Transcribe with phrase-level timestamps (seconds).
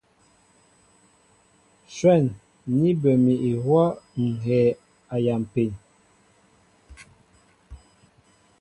[1.95, 2.25] Shwɛ̂n
[2.79, 3.85] ní bə mi ihwɔ́
[4.23, 4.61] ŋ̀ hɛɛ
[5.13, 5.65] a yampi.